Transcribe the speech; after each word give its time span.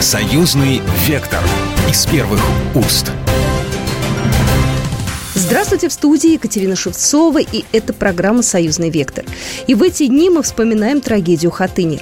Союзный 0.00 0.80
вектор 1.08 1.40
из 1.90 2.06
первых 2.06 2.40
уст. 2.76 3.10
Здравствуйте, 5.34 5.88
в 5.88 5.92
студии 5.92 6.34
Екатерина 6.34 6.76
Шевцова, 6.76 7.40
и 7.40 7.64
это 7.72 7.92
программа 7.92 8.42
«Союзный 8.42 8.90
вектор». 8.90 9.24
И 9.66 9.74
в 9.74 9.82
эти 9.82 10.06
дни 10.06 10.30
мы 10.30 10.44
вспоминаем 10.44 11.00
трагедию 11.00 11.50
Хатыни. 11.50 12.00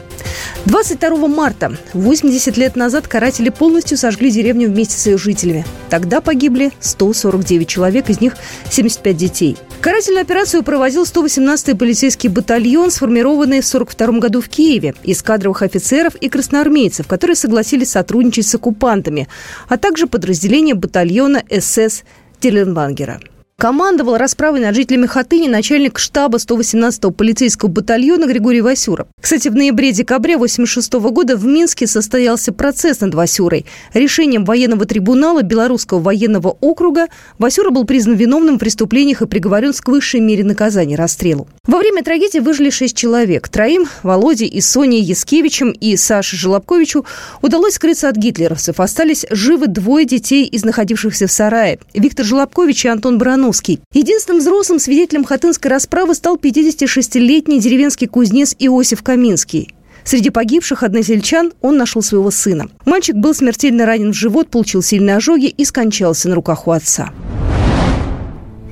22 0.66 1.26
марта, 1.26 1.74
80 1.94 2.58
лет 2.58 2.76
назад, 2.76 3.08
каратели 3.08 3.48
полностью 3.48 3.96
сожгли 3.96 4.30
деревню 4.30 4.68
вместе 4.68 4.98
с 4.98 5.06
ее 5.06 5.16
жителями. 5.16 5.64
Тогда 5.88 6.20
погибли 6.20 6.72
149 6.80 7.66
человек, 7.66 8.10
из 8.10 8.20
них 8.20 8.36
75 8.68 9.16
детей. 9.16 9.56
Карательную 9.86 10.22
операцию 10.22 10.64
проводил 10.64 11.04
118-й 11.04 11.76
полицейский 11.76 12.28
батальон, 12.28 12.90
сформированный 12.90 13.60
в 13.60 13.68
1942 13.72 14.18
году 14.18 14.40
в 14.40 14.48
Киеве, 14.48 14.96
из 15.04 15.22
кадровых 15.22 15.62
офицеров 15.62 16.16
и 16.16 16.28
красноармейцев, 16.28 17.06
которые 17.06 17.36
согласились 17.36 17.92
сотрудничать 17.92 18.48
с 18.48 18.54
оккупантами, 18.56 19.28
а 19.68 19.76
также 19.76 20.08
подразделение 20.08 20.74
батальона 20.74 21.44
СС 21.48 22.02
Теленбангера. 22.40 23.20
Командовал 23.58 24.18
расправой 24.18 24.60
над 24.60 24.74
жителями 24.74 25.06
Хатыни 25.06 25.48
начальник 25.48 25.98
штаба 25.98 26.36
118-го 26.36 27.10
полицейского 27.10 27.70
батальона 27.70 28.26
Григорий 28.26 28.60
Васюра. 28.60 29.06
Кстати, 29.18 29.48
в 29.48 29.54
ноябре-декабре 29.54 30.34
1986 30.34 30.92
года 31.10 31.38
в 31.38 31.46
Минске 31.46 31.86
состоялся 31.86 32.52
процесс 32.52 33.00
над 33.00 33.14
Васюрой. 33.14 33.64
Решением 33.94 34.44
военного 34.44 34.84
трибунала 34.84 35.40
Белорусского 35.40 36.00
военного 36.00 36.54
округа 36.60 37.06
Васюра 37.38 37.70
был 37.70 37.84
признан 37.84 38.16
виновным 38.16 38.56
в 38.56 38.58
преступлениях 38.58 39.22
и 39.22 39.26
приговорен 39.26 39.72
к 39.72 39.88
высшей 39.88 40.20
мере 40.20 40.44
наказания– 40.44 40.96
расстрелу. 40.98 41.48
Во 41.66 41.78
время 41.78 42.04
трагедии 42.04 42.40
выжили 42.40 42.68
шесть 42.68 42.94
человек. 42.94 43.48
Троим– 43.48 43.86
Володе 44.02 44.44
и 44.44 44.60
Соне 44.60 44.98
Яскевичем 44.98 45.70
и 45.70 45.96
Саше 45.96 46.36
Желобковичу– 46.36 47.06
удалось 47.40 47.76
скрыться 47.76 48.10
от 48.10 48.16
гитлеровцев. 48.16 48.80
Остались 48.80 49.24
живы 49.30 49.66
двое 49.66 50.04
детей 50.04 50.44
из 50.44 50.62
находившихся 50.62 51.26
в 51.26 51.32
сарае– 51.32 51.78
Виктор 51.94 52.26
Желобкович 52.26 52.84
и 52.84 52.88
Антон 52.88 53.16
Баранов 53.16 53.45
Ивановский. 53.46 53.80
Единственным 53.92 54.40
взрослым 54.40 54.80
свидетелем 54.80 55.24
хатынской 55.24 55.70
расправы 55.70 56.14
стал 56.14 56.36
56-летний 56.36 57.60
деревенский 57.60 58.08
кузнец 58.08 58.56
Иосиф 58.58 59.04
Каминский. 59.04 59.72
Среди 60.02 60.30
погибших 60.30 60.82
односельчан 60.82 61.52
он 61.60 61.76
нашел 61.76 62.02
своего 62.02 62.32
сына. 62.32 62.66
Мальчик 62.84 63.14
был 63.14 63.34
смертельно 63.34 63.86
ранен 63.86 64.12
в 64.12 64.16
живот, 64.16 64.50
получил 64.50 64.82
сильные 64.82 65.16
ожоги 65.16 65.46
и 65.46 65.64
скончался 65.64 66.28
на 66.28 66.34
руках 66.34 66.66
у 66.66 66.72
отца. 66.72 67.10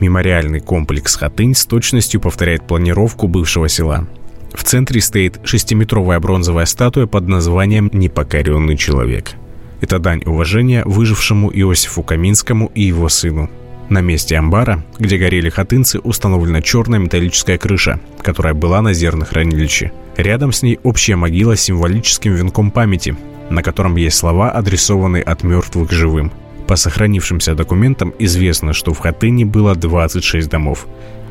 Мемориальный 0.00 0.60
комплекс 0.60 1.14
«Хатынь» 1.14 1.54
с 1.54 1.64
точностью 1.66 2.20
повторяет 2.20 2.66
планировку 2.66 3.28
бывшего 3.28 3.68
села. 3.68 4.08
В 4.52 4.64
центре 4.64 5.00
стоит 5.00 5.38
шестиметровая 5.44 6.18
бронзовая 6.18 6.66
статуя 6.66 7.06
под 7.06 7.28
названием 7.28 7.90
«Непокоренный 7.92 8.76
человек». 8.76 9.34
Это 9.80 10.00
дань 10.00 10.22
уважения 10.24 10.82
выжившему 10.84 11.50
Иосифу 11.52 12.02
Каминскому 12.02 12.72
и 12.74 12.82
его 12.82 13.08
сыну– 13.08 13.48
на 13.88 14.00
месте 14.00 14.36
амбара, 14.36 14.82
где 14.98 15.18
горели 15.18 15.50
хатынцы, 15.50 15.98
установлена 15.98 16.62
черная 16.62 16.98
металлическая 16.98 17.58
крыша, 17.58 18.00
которая 18.22 18.54
была 18.54 18.82
на 18.82 18.92
зернохранилище. 18.92 19.92
Рядом 20.16 20.52
с 20.52 20.62
ней 20.62 20.78
общая 20.82 21.16
могила 21.16 21.56
с 21.56 21.62
символическим 21.62 22.34
венком 22.34 22.70
памяти, 22.70 23.16
на 23.50 23.62
котором 23.62 23.96
есть 23.96 24.16
слова, 24.16 24.50
адресованные 24.50 25.22
от 25.22 25.42
мертвых 25.42 25.90
к 25.90 25.92
живым. 25.92 26.32
По 26.66 26.76
сохранившимся 26.76 27.54
документам 27.54 28.14
известно, 28.18 28.72
что 28.72 28.94
в 28.94 28.98
Хатыне 28.98 29.44
было 29.44 29.74
26 29.74 30.48
домов. 30.48 30.86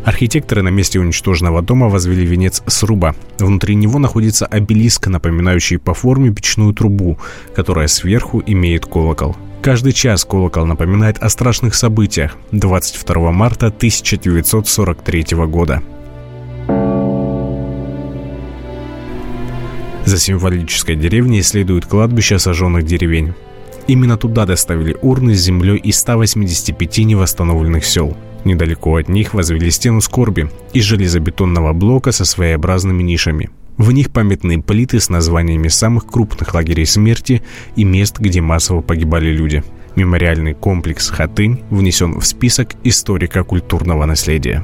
Архитекторы 0.05 0.61
на 0.61 0.67
месте 0.67 0.99
уничтоженного 0.99 1.61
дома 1.61 1.87
возвели 1.87 2.25
венец 2.25 2.61
сруба. 2.67 3.15
Внутри 3.39 3.75
него 3.75 3.99
находится 3.99 4.45
обелиск, 4.45 5.07
напоминающий 5.07 5.79
по 5.79 5.93
форме 5.93 6.31
печную 6.31 6.73
трубу, 6.73 7.17
которая 7.55 7.87
сверху 7.87 8.43
имеет 8.45 8.85
колокол. 8.85 9.35
Каждый 9.63 9.93
час 9.93 10.25
колокол 10.25 10.65
напоминает 10.65 11.19
о 11.19 11.29
страшных 11.29 11.73
событиях 11.73 12.35
22 12.51 13.31
марта 13.31 13.67
1943 13.67 15.37
года. 15.47 15.81
За 20.03 20.19
символической 20.19 20.97
деревней 20.97 21.41
следует 21.43 21.85
кладбище 21.85 22.39
сожженных 22.39 22.83
деревень. 22.83 23.35
Именно 23.87 24.17
туда 24.17 24.45
доставили 24.45 24.97
урны 25.01 25.33
с 25.33 25.39
землей 25.39 25.77
из 25.77 25.97
185 25.97 26.97
невосстановленных 26.97 27.85
сел. 27.85 28.17
Недалеко 28.43 28.97
от 28.97 29.07
них 29.07 29.33
возвели 29.33 29.71
стену 29.71 30.01
скорби 30.01 30.49
из 30.73 30.83
железобетонного 30.83 31.71
блока 31.71 32.11
со 32.11 32.25
своеобразными 32.25 33.01
нишами– 33.01 33.49
в 33.77 33.91
них 33.91 34.11
памятные 34.11 34.61
плиты 34.61 34.99
с 34.99 35.09
названиями 35.09 35.67
самых 35.67 36.05
крупных 36.05 36.53
лагерей 36.53 36.85
смерти 36.85 37.43
и 37.75 37.83
мест, 37.83 38.19
где 38.19 38.41
массово 38.41 38.81
погибали 38.81 39.31
люди. 39.31 39.63
Мемориальный 39.95 40.53
комплекс 40.53 41.09
«Хатынь» 41.09 41.63
внесен 41.69 42.19
в 42.19 42.25
список 42.25 42.73
историко-культурного 42.83 44.05
наследия. 44.05 44.63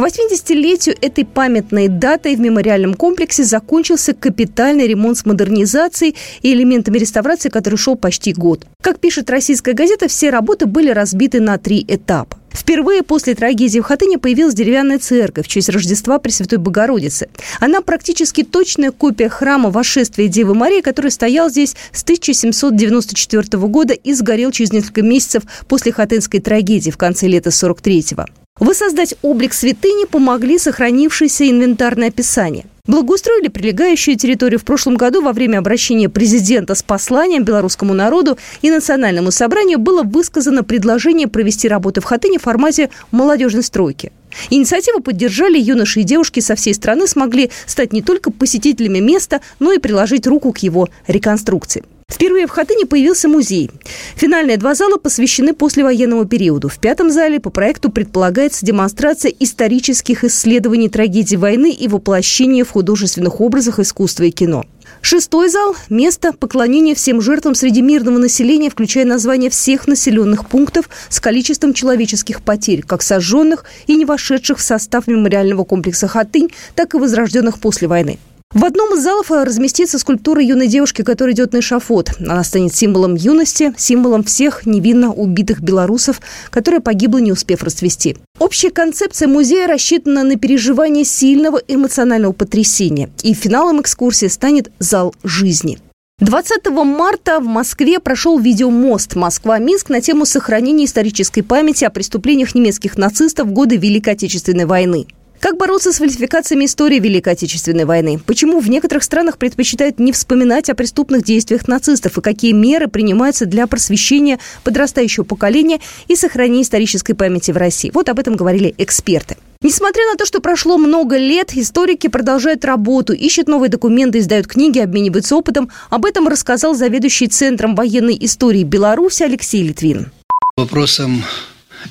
К 0.00 0.02
80-летию 0.02 0.96
этой 1.02 1.26
памятной 1.26 1.88
датой 1.88 2.34
в 2.34 2.40
мемориальном 2.40 2.94
комплексе 2.94 3.44
закончился 3.44 4.14
капитальный 4.14 4.86
ремонт 4.86 5.18
с 5.18 5.26
модернизацией 5.26 6.16
и 6.40 6.54
элементами 6.54 6.96
реставрации, 6.96 7.50
который 7.50 7.76
шел 7.76 7.96
почти 7.96 8.32
год. 8.32 8.64
Как 8.82 8.98
пишет 8.98 9.28
российская 9.28 9.74
газета, 9.74 10.08
все 10.08 10.30
работы 10.30 10.64
были 10.64 10.88
разбиты 10.88 11.40
на 11.40 11.58
три 11.58 11.84
этапа. 11.86 12.38
Впервые 12.50 13.02
после 13.02 13.34
трагедии 13.34 13.78
в 13.78 13.82
Хатыне 13.82 14.16
появилась 14.16 14.54
деревянная 14.54 14.98
церковь 14.98 15.44
в 15.44 15.48
честь 15.48 15.68
Рождества 15.68 16.18
Пресвятой 16.18 16.56
Богородицы. 16.56 17.28
Она 17.60 17.82
практически 17.82 18.42
точная 18.42 18.92
копия 18.92 19.28
храма 19.28 19.68
Вошествия 19.68 20.28
Девы 20.28 20.54
Марии, 20.54 20.80
который 20.80 21.10
стоял 21.10 21.50
здесь 21.50 21.76
с 21.92 22.02
1794 22.04 23.58
года 23.66 23.92
и 23.92 24.14
сгорел 24.14 24.50
через 24.50 24.72
несколько 24.72 25.02
месяцев 25.02 25.42
после 25.68 25.92
хатынской 25.92 26.40
трагедии 26.40 26.90
в 26.90 26.96
конце 26.96 27.26
лета 27.26 27.50
43-го. 27.50 28.39
Воссоздать 28.60 29.14
облик 29.22 29.54
святыни 29.54 30.04
помогли 30.04 30.58
сохранившиеся 30.58 31.50
инвентарные 31.50 32.08
описания. 32.08 32.66
Благоустроили 32.86 33.48
прилегающую 33.48 34.18
территорию 34.18 34.60
в 34.60 34.64
прошлом 34.64 34.96
году 34.96 35.22
во 35.22 35.32
время 35.32 35.58
обращения 35.58 36.10
президента 36.10 36.74
с 36.74 36.82
посланием 36.82 37.42
белорусскому 37.42 37.94
народу 37.94 38.36
и 38.60 38.70
национальному 38.70 39.30
собранию 39.30 39.78
было 39.78 40.02
высказано 40.02 40.62
предложение 40.62 41.26
провести 41.26 41.68
работы 41.68 42.02
в 42.02 42.04
Хатыне 42.04 42.38
в 42.38 42.42
формате 42.42 42.90
молодежной 43.12 43.62
стройки. 43.62 44.12
Инициативу 44.50 45.00
поддержали 45.00 45.58
юноши 45.58 46.00
и 46.00 46.04
девушки 46.04 46.40
со 46.40 46.54
всей 46.54 46.74
страны 46.74 47.06
смогли 47.06 47.50
стать 47.66 47.94
не 47.94 48.02
только 48.02 48.30
посетителями 48.30 48.98
места, 48.98 49.40
но 49.58 49.72
и 49.72 49.78
приложить 49.78 50.26
руку 50.26 50.52
к 50.52 50.58
его 50.58 50.90
реконструкции. 51.06 51.82
Впервые 52.10 52.46
в 52.46 52.50
Хатыне 52.50 52.84
появился 52.84 53.28
музей. 53.28 53.70
Финальные 54.16 54.58
два 54.58 54.74
зала 54.74 54.96
посвящены 54.96 55.54
послевоенному 55.54 56.26
периоду. 56.26 56.68
В 56.68 56.78
пятом 56.78 57.10
зале 57.10 57.40
по 57.40 57.50
проекту 57.50 57.90
предполагается 57.90 58.66
демонстрация 58.66 59.32
исторических 59.38 60.24
исследований 60.24 60.88
трагедии 60.88 61.36
войны 61.36 61.72
и 61.72 61.88
воплощения 61.88 62.64
в 62.64 62.70
художественных 62.70 63.40
образах 63.40 63.78
искусства 63.78 64.24
и 64.24 64.30
кино. 64.30 64.66
Шестой 65.00 65.48
зал– 65.48 65.76
место 65.88 66.32
поклонения 66.32 66.94
всем 66.94 67.22
жертвам 67.22 67.54
среди 67.54 67.80
мирного 67.80 68.18
населения, 68.18 68.68
включая 68.68 69.06
название 69.06 69.48
всех 69.48 69.86
населенных 69.86 70.46
пунктов 70.46 70.90
с 71.08 71.20
количеством 71.20 71.72
человеческих 71.72 72.42
потерь, 72.42 72.82
как 72.82 73.00
сожженных 73.00 73.64
и 73.86 73.96
не 73.96 74.04
вошедших 74.04 74.58
в 74.58 74.62
состав 74.62 75.06
мемориального 75.06 75.64
комплекса 75.64 76.06
«Хатынь», 76.06 76.50
так 76.74 76.94
и 76.94 76.98
возрожденных 76.98 77.60
после 77.60 77.88
войны. 77.88 78.18
В 78.52 78.64
одном 78.64 78.94
из 78.94 79.04
залов 79.04 79.30
разместится 79.30 79.96
скульптура 80.00 80.42
юной 80.42 80.66
девушки, 80.66 81.02
которая 81.02 81.34
идет 81.36 81.52
на 81.52 81.60
эшафот. 81.60 82.10
Она 82.18 82.42
станет 82.42 82.74
символом 82.74 83.14
юности, 83.14 83.72
символом 83.76 84.24
всех 84.24 84.66
невинно 84.66 85.12
убитых 85.12 85.60
белорусов, 85.60 86.20
которая 86.50 86.80
погибла, 86.80 87.18
не 87.18 87.30
успев 87.30 87.62
расцвести. 87.62 88.16
Общая 88.40 88.70
концепция 88.70 89.28
музея 89.28 89.68
рассчитана 89.68 90.24
на 90.24 90.34
переживание 90.34 91.04
сильного 91.04 91.62
эмоционального 91.68 92.32
потрясения. 92.32 93.10
И 93.22 93.34
финалом 93.34 93.82
экскурсии 93.82 94.26
станет 94.26 94.72
зал 94.80 95.14
жизни. 95.22 95.78
20 96.18 96.66
марта 96.70 97.38
в 97.38 97.44
Москве 97.44 98.00
прошел 98.00 98.36
видеомост 98.36 99.14
«Москва-Минск» 99.14 99.90
на 99.90 100.00
тему 100.00 100.26
сохранения 100.26 100.86
исторической 100.86 101.42
памяти 101.42 101.84
о 101.84 101.90
преступлениях 101.90 102.56
немецких 102.56 102.98
нацистов 102.98 103.46
в 103.46 103.52
годы 103.52 103.76
Великой 103.76 104.14
Отечественной 104.14 104.66
войны. 104.66 105.06
Как 105.40 105.56
бороться 105.56 105.90
с 105.90 105.96
фальсификациями 105.96 106.66
истории 106.66 106.98
Великой 106.98 107.32
Отечественной 107.32 107.86
войны? 107.86 108.20
Почему 108.26 108.60
в 108.60 108.68
некоторых 108.68 109.02
странах 109.02 109.38
предпочитают 109.38 109.98
не 109.98 110.12
вспоминать 110.12 110.68
о 110.68 110.74
преступных 110.74 111.24
действиях 111.24 111.66
нацистов? 111.66 112.18
И 112.18 112.20
какие 112.20 112.52
меры 112.52 112.88
принимаются 112.88 113.46
для 113.46 113.66
просвещения 113.66 114.38
подрастающего 114.64 115.24
поколения 115.24 115.80
и 116.08 116.14
сохранения 116.14 116.62
исторической 116.62 117.14
памяти 117.14 117.52
в 117.52 117.56
России? 117.56 117.90
Вот 117.94 118.10
об 118.10 118.18
этом 118.18 118.36
говорили 118.36 118.74
эксперты. 118.76 119.38
Несмотря 119.62 120.04
на 120.10 120.16
то, 120.16 120.26
что 120.26 120.40
прошло 120.40 120.76
много 120.76 121.16
лет, 121.16 121.54
историки 121.54 122.08
продолжают 122.08 122.66
работу, 122.66 123.14
ищут 123.14 123.48
новые 123.48 123.70
документы, 123.70 124.18
издают 124.18 124.46
книги, 124.46 124.78
обмениваются 124.78 125.36
опытом. 125.36 125.70
Об 125.88 126.04
этом 126.04 126.28
рассказал 126.28 126.74
заведующий 126.74 127.28
Центром 127.28 127.74
военной 127.74 128.16
истории 128.20 128.62
Беларуси 128.62 129.22
Алексей 129.22 129.62
Литвин. 129.62 130.12
Вопросом 130.56 131.24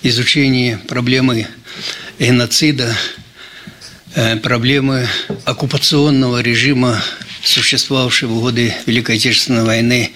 изучения 0.03 0.79
проблемы 0.87 1.47
геноцида 2.19 2.93
проблемы 4.41 5.07
оккупационного 5.45 6.41
режима 6.41 7.01
в 7.41 7.47
существовавшей 7.47 8.27
в 8.27 8.39
годы 8.39 8.73
Великой 8.85 9.15
Отечественной 9.15 9.63
войны 9.63 10.11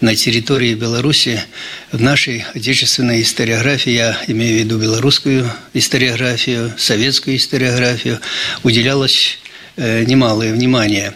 на 0.00 0.14
территории 0.14 0.74
Беларуси, 0.74 1.42
в 1.90 2.00
нашей 2.00 2.44
отечественной 2.54 3.22
историографии, 3.22 3.90
я 3.90 4.18
имею 4.28 4.56
в 4.56 4.58
виду 4.60 4.78
белорусскую 4.78 5.50
историографию, 5.74 6.72
советскую 6.76 7.36
историографию, 7.36 8.20
уделялось 8.62 9.38
немалое 9.76 10.52
внимание. 10.52 11.14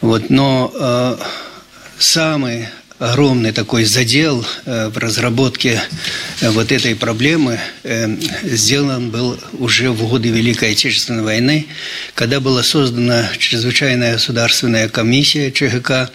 Вот, 0.00 0.30
но 0.30 0.72
э, 0.74 1.16
самый 1.98 2.68
огромный 3.00 3.52
такой 3.52 3.84
задел 3.84 4.44
э, 4.66 4.88
в 4.88 4.98
разработке 4.98 5.80
э, 6.40 6.50
вот 6.50 6.70
этой 6.70 6.94
проблемы 6.94 7.58
э, 7.82 8.14
сделан 8.42 9.10
был 9.10 9.40
уже 9.54 9.90
в 9.90 10.06
годы 10.06 10.28
Великой 10.28 10.72
Отечественной 10.72 11.22
войны, 11.22 11.66
когда 12.14 12.40
была 12.40 12.62
создана 12.62 13.26
чрезвычайная 13.38 14.12
государственная 14.12 14.90
комиссия 14.90 15.50
ЧГК, 15.50 16.10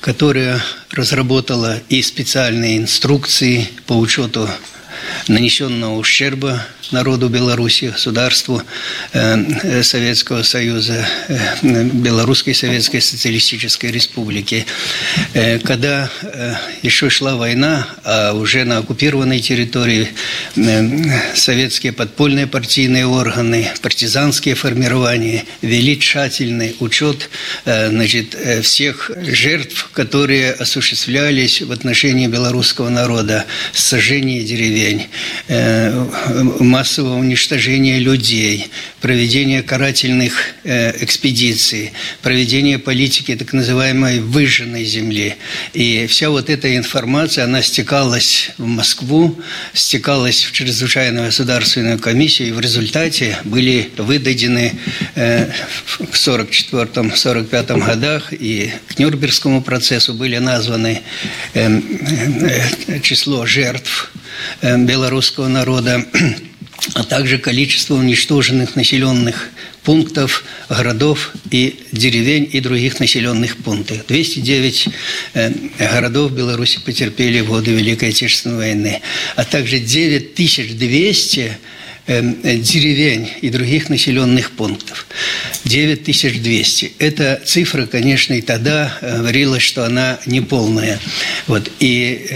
которая 0.00 0.64
разработала 0.90 1.78
и 1.90 2.00
специальные 2.00 2.78
инструкции 2.78 3.68
по 3.86 3.92
учету 3.92 4.48
нанесенного 5.28 5.98
ущерба 5.98 6.64
народу 6.90 7.28
Беларуси, 7.28 7.86
государству 7.86 8.62
э, 9.12 9.82
Советского 9.82 10.42
Союза, 10.42 11.06
э, 11.28 11.84
Белорусской 11.92 12.54
Советской 12.54 13.00
Социалистической 13.00 13.92
Республики. 13.92 14.66
Э, 15.34 15.58
когда 15.60 16.10
еще 16.82 17.08
шла 17.08 17.36
война, 17.36 17.86
а 18.04 18.32
уже 18.32 18.64
на 18.64 18.78
оккупированной 18.78 19.40
территории 19.40 20.08
советские 21.34 21.92
подпольные 21.92 22.46
партийные 22.46 23.06
органы, 23.06 23.70
партизанские 23.80 24.54
формирования 24.54 25.44
вели 25.60 25.98
тщательный 25.98 26.76
учет 26.80 27.30
значит, 27.64 28.36
всех 28.62 29.10
жертв, 29.16 29.90
которые 29.92 30.52
осуществлялись 30.52 31.62
в 31.62 31.70
отношении 31.70 32.26
белорусского 32.26 32.88
народа, 32.88 33.44
сожжение 33.72 34.42
деревень, 34.42 35.08
массового 36.82 37.16
уничтожения 37.16 38.00
людей, 38.00 38.68
проведение 39.00 39.62
карательных 39.62 40.32
э, 40.64 41.04
экспедиций, 41.04 41.92
проведение 42.22 42.80
политики 42.80 43.36
так 43.36 43.52
называемой 43.52 44.18
выжженной 44.18 44.84
земли. 44.84 45.36
И 45.74 46.08
вся 46.08 46.28
вот 46.28 46.50
эта 46.50 46.76
информация, 46.76 47.44
она 47.44 47.62
стекалась 47.62 48.50
в 48.58 48.66
Москву, 48.66 49.38
стекалась 49.72 50.42
в 50.42 50.50
чрезвычайную 50.50 51.26
государственную 51.26 52.00
комиссию, 52.00 52.48
и 52.48 52.50
в 52.50 52.58
результате 52.58 53.38
были 53.44 53.92
выдадены 53.96 54.72
э, 55.14 55.52
в 55.86 56.00
1944-1945 56.00 57.86
годах 57.86 58.32
и 58.32 58.72
к 58.88 58.98
Нюрнбергскому 58.98 59.62
процессу 59.62 60.14
были 60.14 60.38
названы 60.38 61.02
э, 61.54 61.80
э, 62.88 63.00
число 63.02 63.46
жертв 63.46 64.10
э, 64.62 64.76
белорусского 64.78 65.46
народа 65.46 66.04
а 66.94 67.04
также 67.04 67.38
количество 67.38 67.94
уничтоженных 67.94 68.76
населенных 68.76 69.50
пунктов, 69.84 70.44
городов 70.68 71.32
и 71.50 71.80
деревень 71.92 72.48
и 72.52 72.60
других 72.60 73.00
населенных 73.00 73.56
пунктов. 73.58 74.06
209 74.06 74.88
э, 75.34 75.50
городов 75.78 76.32
Беларуси 76.32 76.80
потерпели 76.84 77.40
в 77.40 77.48
годы 77.48 77.72
Великой 77.72 78.10
Отечественной 78.10 78.56
войны, 78.56 79.02
а 79.36 79.44
также 79.44 79.78
9200 79.78 81.40
Эм, 81.40 81.56
деревень 82.06 83.28
и 83.40 83.50
других 83.50 83.88
населенных 83.88 84.50
пунктов. 84.52 85.06
9200. 85.64 86.92
Эта 86.98 87.40
цифра, 87.44 87.86
конечно, 87.86 88.34
и 88.34 88.40
тогда 88.40 88.98
э, 89.00 89.18
говорилось, 89.18 89.62
что 89.62 89.86
она 89.86 90.18
неполная. 90.26 90.98
Вот. 91.46 91.70
И 91.78 92.28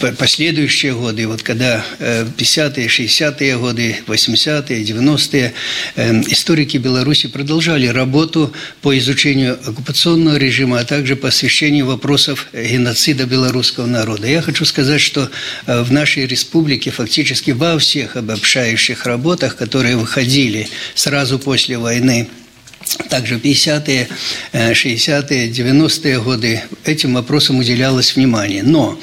э, 0.00 0.12
последующие 0.12 0.94
годы, 0.94 1.26
вот 1.26 1.42
когда 1.42 1.84
50-е, 1.98 2.86
э, 2.86 2.88
60-е 2.88 3.58
годы, 3.58 3.96
80-е, 4.06 4.82
90-е, 4.82 5.52
эм, 5.96 6.22
историки 6.28 6.76
Беларуси 6.76 7.28
продолжали 7.28 7.86
работу 7.88 8.52
по 8.80 8.96
изучению 8.96 9.58
оккупационного 9.66 10.36
режима, 10.36 10.80
а 10.80 10.84
также 10.84 11.16
по 11.16 11.28
освещению 11.28 11.86
вопросов 11.86 12.48
геноцида 12.52 13.26
белорусского 13.26 13.86
народа. 13.86 14.28
Я 14.28 14.42
хочу 14.42 14.64
сказать, 14.64 15.00
что 15.00 15.30
в 15.66 15.92
нашей 15.92 16.26
республике 16.26 16.90
фактически 16.90 17.50
во 17.50 17.78
всех 17.78 18.16
обобщающих 18.16 18.93
предыдущих 18.94 19.06
работах, 19.06 19.56
которые 19.56 19.96
выходили 19.96 20.68
сразу 20.94 21.38
после 21.38 21.76
войны, 21.76 22.28
также 23.08 23.36
50-е, 23.36 24.08
60-е, 24.52 25.50
90-е 25.50 26.20
годы 26.20 26.62
этим 26.84 27.14
вопросам 27.14 27.58
уделялось 27.58 28.16
внимание. 28.16 28.62
Но 28.62 28.98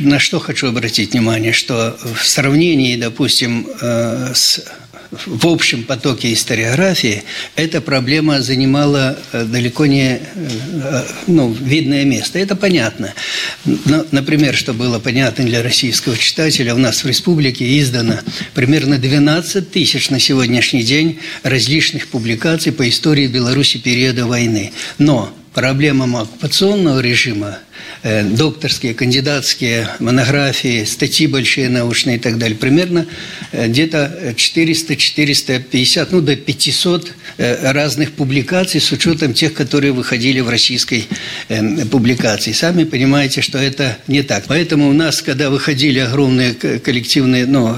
на 0.00 0.18
что 0.18 0.40
хочу 0.40 0.68
обратить 0.68 1.12
внимание, 1.12 1.52
что 1.52 1.96
в 2.14 2.26
сравнении, 2.26 2.96
допустим, 2.96 3.66
э, 3.80 4.32
с 4.34 4.64
в 5.26 5.46
общем 5.46 5.84
потоке 5.84 6.32
историографии 6.32 7.22
эта 7.54 7.80
проблема 7.80 8.40
занимала 8.40 9.18
э, 9.32 9.44
далеко 9.44 9.84
не 9.84 10.18
э, 10.18 11.02
ну, 11.26 11.52
видное 11.52 12.04
место. 12.04 12.38
Это 12.38 12.56
понятно. 12.56 13.12
Но, 13.64 14.06
например, 14.10 14.54
что 14.54 14.72
было 14.72 14.98
понятно 14.98 15.44
для 15.44 15.62
российского 15.62 16.16
читателя, 16.16 16.74
у 16.74 16.78
нас 16.78 17.04
в 17.04 17.06
республике 17.06 17.78
издано 17.78 18.20
примерно 18.54 18.98
12 18.98 19.70
тысяч 19.70 20.08
на 20.08 20.18
сегодняшний 20.18 20.82
день 20.82 21.20
различных 21.42 22.08
публикаций 22.08 22.72
по 22.72 22.88
истории 22.88 23.26
Беларуси 23.26 23.76
периода 23.78 24.26
войны. 24.26 24.72
Но 24.96 25.34
проблемам 25.52 26.16
оккупационного 26.16 27.00
режима 27.00 27.58
Э, 27.58 27.71
докторские, 28.02 28.94
кандидатские 28.94 29.88
монографии, 30.00 30.84
статьи 30.84 31.26
большие 31.26 31.68
научные 31.68 32.16
и 32.16 32.18
так 32.18 32.38
далее. 32.38 32.56
Примерно 32.56 33.06
э, 33.52 33.68
где-то 33.68 34.34
400-450, 34.36 36.08
ну 36.10 36.20
до 36.20 36.36
500 36.36 37.12
э, 37.38 37.72
разных 37.72 38.12
публикаций 38.12 38.80
с 38.80 38.90
учетом 38.92 39.34
тех, 39.34 39.54
которые 39.54 39.92
выходили 39.92 40.40
в 40.40 40.48
российской 40.48 41.06
публикации. 41.90 42.52
Сами 42.52 42.84
понимаете, 42.84 43.42
что 43.42 43.58
это 43.58 43.98
не 44.06 44.22
так. 44.22 44.44
Поэтому 44.46 44.88
у 44.88 44.92
нас, 44.92 45.22
когда 45.22 45.50
выходили 45.50 45.98
огромные 45.98 46.54
коллективные, 46.54 47.46
ну, 47.46 47.76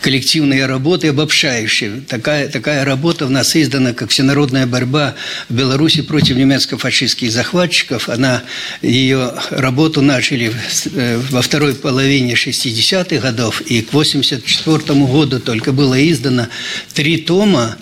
коллективные 0.00 0.66
работы, 0.66 1.08
обобщающие, 1.08 2.02
такая, 2.08 2.48
такая 2.48 2.84
работа 2.84 3.26
у 3.26 3.28
нас 3.28 3.56
издана, 3.56 3.92
как 3.92 4.10
«Всенародная 4.10 4.66
борьба 4.66 5.14
в 5.48 5.54
Беларуси 5.54 6.02
против 6.02 6.36
немецко-фашистских 6.36 7.30
захватчиков», 7.30 8.08
она 8.08 8.42
ее 8.82 9.32
работу 9.50 10.02
начали 10.02 10.52
э, 10.94 11.18
во 11.30 11.42
второй 11.42 11.74
половине 11.74 12.34
60-х 12.34 13.18
годов, 13.18 13.60
и 13.62 13.82
к 13.82 13.88
1984 13.88 15.00
году 15.06 15.40
только 15.40 15.72
было 15.72 15.94
издано 16.10 16.48
три 16.92 17.18
тома 17.18 17.76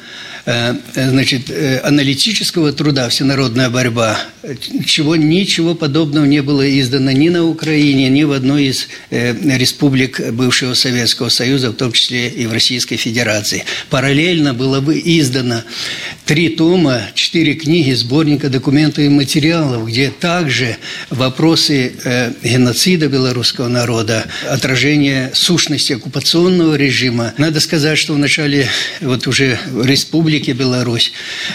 Э, 0.45 0.75
значит, 0.95 1.51
э, 1.51 1.81
аналитического 1.85 2.73
труда 2.73 3.09
«Всенародная 3.09 3.71
борьба», 3.71 4.19
чего 4.85 5.17
ничего 5.17 5.75
подобного 5.75 6.25
не 6.25 6.43
было 6.43 6.69
издано 6.81 7.13
ни 7.13 7.29
на 7.29 7.45
Украине, 7.45 8.09
ни 8.09 8.25
в 8.25 8.33
одной 8.33 8.67
из 8.67 8.89
э, 9.11 9.35
республик 9.57 10.21
бывшего 10.33 10.75
Советского 10.75 11.29
Союза, 11.29 11.71
в 11.71 11.75
том 11.75 11.93
числе 11.93 12.29
и 12.29 12.47
в 12.47 12.53
Российской 12.53 12.97
Федерации. 12.97 13.65
Параллельно 13.91 14.53
было 14.53 14.81
бы 14.81 14.99
издано 14.99 15.63
три 16.25 16.49
тома, 16.51 17.03
четыре 17.15 17.55
книги 17.55 17.93
сборника 17.93 18.49
документов 18.49 19.05
и 19.05 19.09
материалов, 19.09 19.87
где 19.87 20.11
также 20.11 20.77
вопросы 21.11 21.93
геноцида 22.43 23.09
белорусского 23.09 23.69
народа, 23.69 24.27
отражение 24.49 25.31
сущности 25.35 25.93
оккупационного 25.93 26.75
режима. 26.75 27.33
Надо 27.39 27.61
сказать, 27.61 27.99
что 27.99 28.15
в 28.15 28.19
начале 28.19 28.69
вот 29.01 29.27
уже 29.27 29.59
Республики 29.85 30.51
Беларусь. 30.51 31.13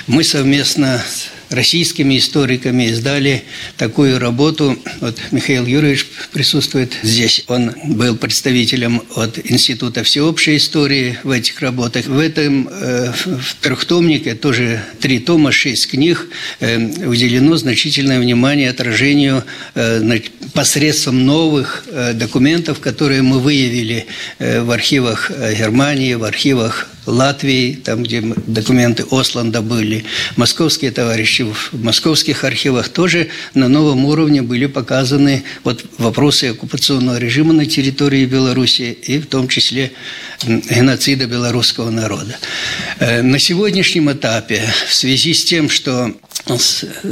Мы 0.07 0.23
совместно 0.23 1.03
с 1.07 1.36
российскими 1.49 2.17
историками 2.17 2.89
издали 2.89 3.43
такую 3.77 4.19
работу. 4.19 4.77
Вот 5.01 5.17
Михаил 5.31 5.65
Юрьевич 5.65 6.07
присутствует 6.31 6.93
здесь. 7.03 7.43
Он 7.47 7.73
был 7.85 8.17
представителем 8.17 9.03
от 9.15 9.39
Института 9.43 10.03
всеобщей 10.03 10.57
истории 10.57 11.17
в 11.23 11.31
этих 11.31 11.59
работах. 11.61 12.05
В 12.05 12.19
этом 12.19 12.67
э, 12.67 13.11
в 13.13 13.55
трехтомнике, 13.61 14.35
тоже 14.35 14.83
три 14.99 15.19
тома, 15.19 15.51
шесть 15.51 15.87
книг, 15.87 16.27
э, 16.59 17.05
уделено 17.05 17.55
значительное 17.57 18.19
внимание 18.19 18.69
отражению 18.69 19.43
э, 19.75 20.19
посредством 20.53 21.25
новых 21.25 21.85
документов, 22.13 22.79
которые 22.79 23.21
мы 23.21 23.39
выявили 23.39 24.07
в 24.39 24.71
архивах 24.71 25.29
Германии, 25.29 26.13
в 26.15 26.23
архивах 26.23 26.87
Латвии, 27.07 27.73
там, 27.73 28.03
где 28.03 28.21
документы 28.21 29.05
Осланда 29.09 29.61
были. 29.61 30.05
Московские 30.35 30.91
товарищи 30.91 31.43
в 31.43 31.71
московских 31.73 32.43
архивах 32.43 32.89
тоже 32.89 33.29
на 33.53 33.67
новом 33.67 34.05
уровне 34.05 34.41
были 34.41 34.65
показаны 34.65 35.43
вот 35.63 35.85
вопросы 35.97 36.45
оккупационного 36.45 37.17
режима 37.17 37.53
на 37.53 37.65
территории 37.65 38.25
Беларуси 38.25 38.97
и 39.03 39.19
в 39.19 39.27
том 39.27 39.47
числе 39.47 39.91
геноцида 40.43 41.25
белорусского 41.25 41.89
народа. 41.89 42.37
Э, 42.99 43.21
на 43.21 43.39
сегодняшнем 43.39 44.11
этапе 44.11 44.61
в 44.87 44.93
связи 44.93 45.33
с 45.33 45.43
тем, 45.43 45.69
что 45.69 46.13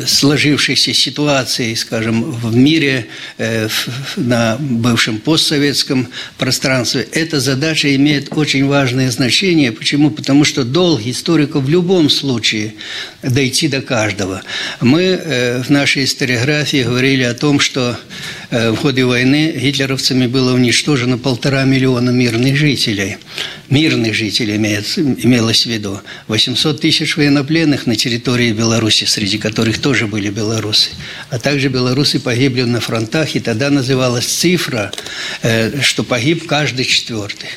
сложившейся 0.05 0.93
ситуации, 0.93 1.73
скажем, 1.73 2.31
в 2.31 2.55
мире, 2.55 3.07
э, 3.37 3.67
на 4.15 4.57
бывшем 4.59 5.19
постсоветском 5.19 6.07
пространстве, 6.37 7.07
эта 7.11 7.39
задача 7.39 7.93
имеет 7.95 8.29
очень 8.31 8.65
важное 8.65 9.11
значение. 9.11 9.71
Почему? 9.71 10.11
Потому 10.11 10.45
что 10.45 10.63
долг 10.63 11.01
историка 11.05 11.59
в 11.59 11.69
любом 11.69 12.09
случае 12.09 12.75
дойти 13.23 13.67
до 13.67 13.81
каждого. 13.81 14.43
Мы 14.79 15.01
э, 15.01 15.61
в 15.63 15.69
нашей 15.69 16.05
историографии 16.05 16.83
говорили 16.83 17.23
о 17.23 17.33
том, 17.33 17.59
что 17.59 17.97
в 18.55 18.77
ходе 18.77 19.03
войны 19.03 19.51
гитлеровцами 19.51 20.27
было 20.27 20.53
уничтожено 20.53 21.17
полтора 21.17 21.65
миллиона 21.65 22.11
мирных 22.11 22.55
жителей. 22.55 23.17
Мирных 23.69 24.13
жителей 24.13 24.55
имелось 24.55 25.63
в 25.63 25.69
виду. 25.69 25.99
800 26.27 26.79
тысяч 26.79 27.17
военнопленных 27.17 27.87
на 27.87 27.95
территории 27.95 28.51
Беларуси 28.51 29.05
среди 29.05 29.37
которых 29.37 29.79
тоже 29.79 30.07
были 30.07 30.29
белорусы. 30.29 30.89
А 31.29 31.39
также 31.39 31.69
белорусы 31.69 32.19
погибли 32.19 32.63
на 32.63 32.81
фронтах, 32.81 33.35
и 33.35 33.39
тогда 33.39 33.69
называлась 33.69 34.25
цифра, 34.25 34.91
э, 35.41 35.81
что 35.81 36.03
погиб 36.03 36.47
каждый 36.47 36.85
четвертый. 36.85 37.49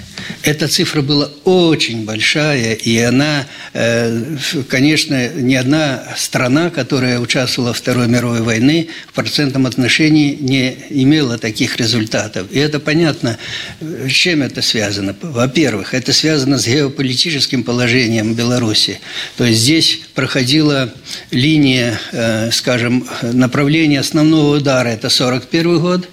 Эта 0.42 0.68
цифра 0.68 1.02
была 1.02 1.30
очень 1.44 2.04
большая, 2.04 2.74
и 2.74 2.96
она, 2.98 3.46
э, 3.72 4.36
конечно, 4.68 5.28
ни 5.34 5.54
одна 5.54 6.04
страна, 6.16 6.70
которая 6.70 7.18
участвовала 7.18 7.72
в 7.72 7.78
Второй 7.78 8.08
мировой 8.08 8.42
войне, 8.42 8.86
в 9.08 9.14
процентном 9.14 9.66
отношении 9.66 10.36
не 10.40 10.76
имела 10.90 11.38
таких 11.38 11.76
результатов. 11.76 12.46
И 12.52 12.58
это 12.58 12.78
понятно, 12.78 13.38
с 13.80 14.12
чем 14.12 14.42
это 14.42 14.62
связано. 14.62 15.16
Во-первых, 15.22 15.94
это 15.98 16.12
связано 16.12 16.58
с 16.58 16.66
геополитическим 16.66 17.62
положением 17.62 18.34
Беларуси. 18.34 19.00
То 19.36 19.44
есть 19.44 19.60
здесь 19.60 20.00
проходила 20.14 20.92
линия 21.30 21.98
э, 22.12 22.50
скажем, 22.52 23.06
направление 23.22 24.00
основного 24.00 24.56
удара– 24.56 24.88
это 24.90 25.08
41 25.10 25.78
год, 25.80 26.08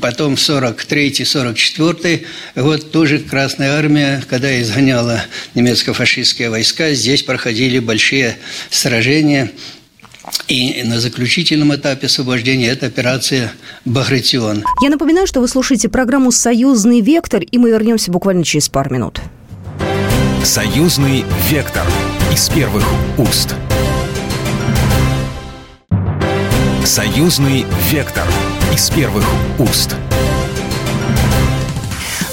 потом 0.00 0.34
43-44 0.34 2.26
год 2.56 2.90
тоже 2.92 3.18
Красная 3.20 3.72
Армия, 3.72 4.22
когда 4.28 4.60
изгоняла 4.60 5.24
немецко-фашистские 5.54 6.50
войска, 6.50 6.92
здесь 6.92 7.22
проходили 7.22 7.78
большие 7.78 8.36
сражения. 8.70 9.50
И 10.48 10.82
на 10.84 11.00
заключительном 11.00 11.74
этапе 11.74 12.06
освобождения 12.06 12.68
это 12.68 12.86
операция 12.86 13.52
«Багратион». 13.84 14.64
Я 14.82 14.90
напоминаю, 14.90 15.26
что 15.26 15.40
вы 15.40 15.48
слушаете 15.48 15.88
программу 15.88 16.30
«Союзный 16.30 17.00
вектор», 17.00 17.42
и 17.42 17.58
мы 17.58 17.70
вернемся 17.70 18.10
буквально 18.10 18.44
через 18.44 18.68
пару 18.68 18.94
минут. 18.94 19.20
«Союзный 20.44 21.24
вектор» 21.50 21.86
из 22.32 22.48
первых 22.48 22.84
уст. 23.18 23.54
Союзный 26.84 27.64
вектор 27.90 28.26
из 28.74 28.90
первых 28.90 29.24
уст. 29.58 29.96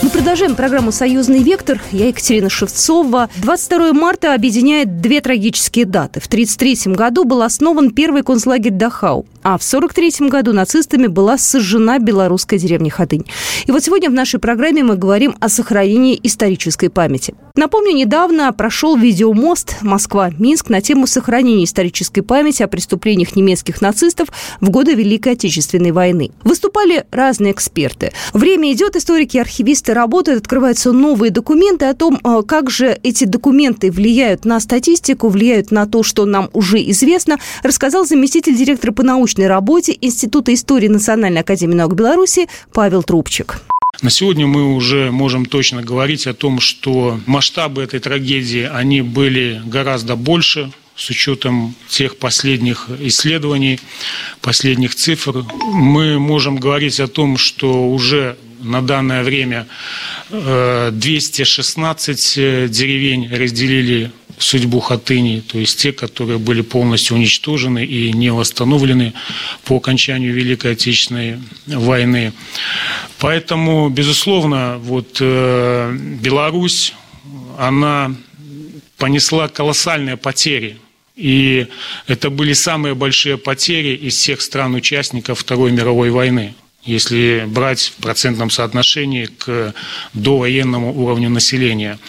Мы 0.09 0.13
продолжаем 0.13 0.55
программу 0.55 0.91
«Союзный 0.91 1.43
вектор». 1.43 1.79
Я 1.91 2.07
Екатерина 2.07 2.49
Шевцова. 2.49 3.29
22 3.43 3.93
марта 3.93 4.33
объединяет 4.33 5.01
две 5.01 5.21
трагические 5.21 5.85
даты. 5.85 6.19
В 6.19 6.25
1933 6.25 6.95
году 6.95 7.25
был 7.25 7.43
основан 7.43 7.91
первый 7.91 8.23
концлагерь 8.23 8.71
Дахау, 8.71 9.27
а 9.49 9.57
в 9.57 9.65
1943 9.65 10.29
году 10.29 10.53
нацистами 10.53 11.07
была 11.07 11.39
сожжена 11.39 11.97
белорусская 11.97 12.59
деревня 12.59 12.91
Хатынь. 12.91 13.25
И 13.65 13.71
вот 13.71 13.83
сегодня 13.83 14.07
в 14.11 14.13
нашей 14.13 14.39
программе 14.39 14.83
мы 14.83 14.95
говорим 14.95 15.35
о 15.39 15.49
сохранении 15.49 16.19
исторической 16.21 16.89
памяти. 16.89 17.33
Напомню, 17.55 17.93
недавно 17.93 18.53
прошел 18.53 18.95
видеомост 18.95 19.81
Москва-Минск 19.81 20.69
на 20.69 20.81
тему 20.81 21.07
сохранения 21.07 21.63
исторической 21.63 22.21
памяти 22.21 22.61
о 22.61 22.67
преступлениях 22.67 23.35
немецких 23.35 23.81
нацистов 23.81 24.27
в 24.61 24.69
годы 24.69 24.93
Великой 24.93 25.33
Отечественной 25.33 25.91
войны. 25.91 26.29
Выступали 26.43 27.05
разные 27.09 27.51
эксперты. 27.51 28.13
Время 28.33 28.71
идет, 28.71 28.95
историки 28.95 29.37
и 29.37 29.39
архивисты 29.39 29.95
работают, 29.95 30.41
открываются 30.41 30.91
новые 30.91 31.31
документы 31.31 31.85
о 31.85 31.95
том, 31.95 32.19
э, 32.23 32.43
как 32.47 32.69
же 32.69 32.99
эти 33.01 33.23
документы 33.25 33.89
влияют 33.89 34.45
на 34.45 34.59
статистику, 34.59 35.29
влияют 35.29 35.71
на 35.71 35.87
то, 35.87 36.03
что 36.03 36.25
нам 36.25 36.51
уже 36.53 36.77
известно, 36.91 37.39
рассказал 37.63 38.05
заместитель 38.05 38.55
директора 38.55 38.91
по 38.91 39.01
научной 39.01 39.38
работе 39.47 39.97
Института 40.01 40.53
истории 40.53 40.87
Национальной 40.87 41.41
академии 41.41 41.75
наук 41.75 41.93
Беларуси 41.93 42.47
Павел 42.73 43.03
Трубчик. 43.03 43.61
На 44.01 44.09
сегодня 44.09 44.47
мы 44.47 44.75
уже 44.75 45.11
можем 45.11 45.45
точно 45.45 45.81
говорить 45.81 46.25
о 46.25 46.33
том, 46.33 46.61
что 46.61 47.19
масштабы 47.25 47.81
этой 47.81 47.99
трагедии, 47.99 48.69
они 48.71 49.01
были 49.01 49.61
гораздо 49.65 50.15
больше, 50.15 50.71
с 50.95 51.09
учетом 51.09 51.75
тех 51.87 52.17
последних 52.17 52.87
исследований, 52.99 53.79
последних 54.41 54.95
цифр, 54.95 55.45
мы 55.71 56.19
можем 56.19 56.57
говорить 56.57 56.99
о 56.99 57.07
том, 57.07 57.37
что 57.37 57.89
уже 57.89 58.37
на 58.59 58.81
данное 58.81 59.23
время 59.23 59.67
216 60.29 62.37
э, 62.37 62.41
э, 62.41 62.67
деревень 62.67 63.33
разделили 63.33 64.11
судьбу 64.39 64.79
Хатыни, 64.79 65.41
то 65.41 65.59
есть 65.59 65.79
те, 65.79 65.91
которые 65.91 66.39
были 66.39 66.61
полностью 66.61 67.17
уничтожены 67.17 67.85
и 67.85 68.11
не 68.13 68.31
восстановлены 68.31 69.13
по 69.65 69.77
окончанию 69.77 70.33
Великой 70.33 70.71
Отечественной 70.71 71.39
войны. 71.67 72.33
Поэтому, 73.19 73.89
безусловно, 73.89 74.77
вот 74.79 75.17
э, 75.19 75.93
Беларусь, 76.21 76.93
она 77.57 78.15
понесла 78.97 79.47
колоссальные 79.47 80.17
потери 80.17 80.77
и 81.19 81.67
это 82.07 82.29
были 82.29 82.53
самые 82.53 82.95
большие 82.95 83.37
потери 83.37 83.93
из 83.93 84.15
всех 84.15 84.39
стран-участников 84.39 85.39
Второй 85.39 85.73
мировой 85.73 86.11
войны 86.11 86.53
если 86.83 87.45
брать 87.47 87.93
в 87.97 88.01
процентном 88.01 88.49
соотношении 88.49 89.25
к 89.25 89.73
довоенному 90.13 90.93
уровню 90.93 91.29
населения. 91.29 91.99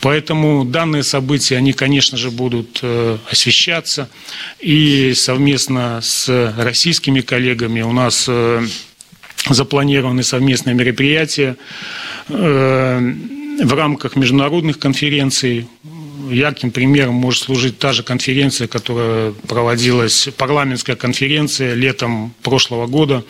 Поэтому 0.00 0.64
данные 0.64 1.04
события, 1.04 1.56
они, 1.56 1.72
конечно 1.72 2.18
же, 2.18 2.30
будут 2.30 2.80
э, 2.82 3.18
освещаться. 3.30 4.08
И 4.58 5.14
совместно 5.14 6.00
с 6.02 6.54
российскими 6.58 7.20
коллегами 7.20 7.82
у 7.82 7.92
нас 7.92 8.26
э, 8.28 8.66
запланированы 9.48 10.22
совместные 10.22 10.74
мероприятия 10.74 11.56
э, 12.28 13.14
в 13.62 13.74
рамках 13.74 14.16
международных 14.16 14.78
конференций 14.78 15.68
ярким 16.30 16.70
примером 16.70 17.14
может 17.14 17.42
служить 17.44 17.78
та 17.78 17.92
же 17.92 18.02
конференция, 18.02 18.68
которая 18.68 19.32
проводилась, 19.32 20.28
парламентская 20.36 20.96
конференция 20.96 21.74
летом 21.74 22.34
прошлого 22.42 22.86
года, 22.86 23.24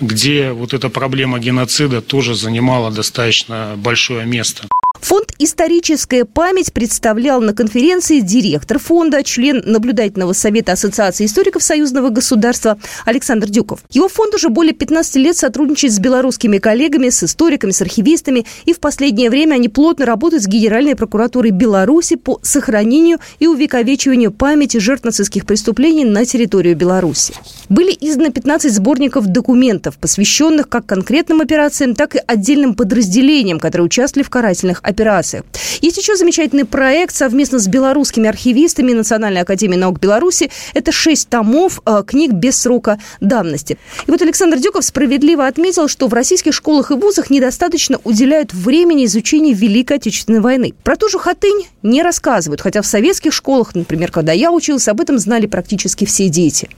где 0.00 0.52
вот 0.52 0.74
эта 0.74 0.88
проблема 0.88 1.38
геноцида 1.38 2.00
тоже 2.00 2.34
занимала 2.34 2.90
достаточно 2.90 3.74
большое 3.76 4.26
место. 4.26 4.68
Фонд 5.00 5.32
«Историческая 5.38 6.24
память» 6.24 6.72
представлял 6.72 7.40
на 7.40 7.54
конференции 7.54 8.20
директор 8.20 8.78
фонда, 8.78 9.22
член 9.22 9.62
наблюдательного 9.64 10.32
совета 10.32 10.72
Ассоциации 10.72 11.26
историков 11.26 11.62
Союзного 11.62 12.08
государства 12.08 12.78
Александр 13.04 13.48
Дюков. 13.48 13.80
Его 13.90 14.08
фонд 14.08 14.34
уже 14.34 14.48
более 14.48 14.74
15 14.74 15.16
лет 15.16 15.36
сотрудничает 15.36 15.92
с 15.92 15.98
белорусскими 15.98 16.58
коллегами, 16.58 17.10
с 17.10 17.22
историками, 17.22 17.70
с 17.70 17.80
архивистами, 17.80 18.44
и 18.64 18.72
в 18.72 18.80
последнее 18.80 19.30
время 19.30 19.54
они 19.54 19.68
плотно 19.68 20.04
работают 20.04 20.42
с 20.42 20.48
Генеральной 20.48 20.96
прокуратурой 20.96 21.52
Беларуси 21.52 22.16
по 22.16 22.40
сохранению 22.42 23.18
и 23.38 23.46
увековечиванию 23.46 24.32
памяти 24.32 24.78
жертв 24.78 25.04
нацистских 25.04 25.46
преступлений 25.46 26.04
на 26.04 26.24
территорию 26.24 26.76
Беларуси. 26.76 27.34
Были 27.68 27.96
изданы 28.00 28.32
15 28.32 28.72
сборников 28.72 29.26
документов, 29.26 29.96
посвященных 29.98 30.68
как 30.68 30.86
конкретным 30.86 31.40
операциям, 31.40 31.94
так 31.94 32.16
и 32.16 32.20
отдельным 32.26 32.74
подразделениям, 32.74 33.60
которые 33.60 33.86
участвовали 33.86 34.24
в 34.24 34.30
карательных 34.30 34.80
операциях. 34.88 35.44
Есть 35.80 35.98
еще 35.98 36.16
замечательный 36.16 36.64
проект 36.64 37.14
совместно 37.14 37.58
с 37.58 37.68
белорусскими 37.68 38.28
архивистами 38.28 38.92
Национальной 38.92 39.42
академии 39.42 39.76
наук 39.76 40.00
Беларуси. 40.00 40.50
Это 40.74 40.92
шесть 40.92 41.28
томов 41.28 41.80
э, 41.84 42.02
книг 42.06 42.32
без 42.32 42.58
срока 42.58 42.98
давности. 43.20 43.78
И 44.06 44.10
вот 44.10 44.22
Александр 44.22 44.58
Дюков 44.58 44.84
справедливо 44.84 45.46
отметил, 45.46 45.88
что 45.88 46.08
в 46.08 46.14
российских 46.14 46.54
школах 46.54 46.90
и 46.90 46.94
вузах 46.94 47.30
недостаточно 47.30 48.00
уделяют 48.04 48.52
времени 48.52 49.04
изучению 49.04 49.54
Великой 49.54 49.98
Отечественной 49.98 50.40
войны. 50.40 50.74
Про 50.82 50.96
ту 50.96 51.08
же 51.08 51.18
Хатынь 51.18 51.68
не 51.82 52.02
рассказывают, 52.02 52.60
хотя 52.60 52.82
в 52.82 52.86
советских 52.86 53.32
школах, 53.32 53.74
например, 53.74 54.10
когда 54.10 54.32
я 54.32 54.50
учился, 54.50 54.90
об 54.90 55.00
этом 55.00 55.18
знали 55.18 55.46
практически 55.46 56.04
все 56.04 56.28
дети. 56.28 56.68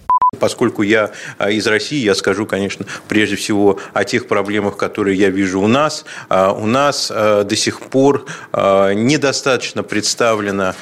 Поскольку 0.41 0.83
я 0.83 1.13
из 1.49 1.67
России, 1.67 2.03
я 2.03 2.15
скажу, 2.15 2.47
конечно, 2.47 2.87
прежде 3.07 3.37
всего 3.37 3.79
о 3.93 4.05
тех 4.05 4.27
проблемах, 4.27 4.77
которые 4.77 5.17
я 5.17 5.29
вижу 5.29 5.61
у 5.61 5.67
нас. 5.69 6.05
У 6.31 6.67
нас 6.67 7.09
до 7.09 7.57
сих 7.57 7.81
пор 7.81 8.25
недостаточно 8.53 9.83
представлена 9.83 10.75